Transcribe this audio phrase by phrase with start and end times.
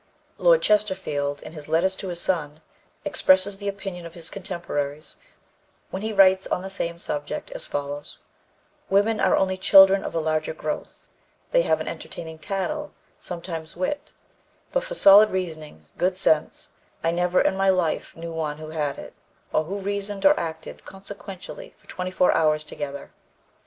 [0.39, 2.61] Lord Chesterfield, in His Letters to His Son,
[3.05, 5.17] expresses the opinion of his contemporaries
[5.91, 8.17] when he writes on the same subject as follows:
[8.89, 11.05] "Women are only children of a larger growth;
[11.51, 14.11] they have an entertaining tattle, sometimes wit;
[14.71, 16.69] but, for solid reasoning, good sense,
[17.03, 19.13] I never in my life knew one who had it,
[19.53, 23.11] or who reasoned or acted consequentially for twenty four hours together....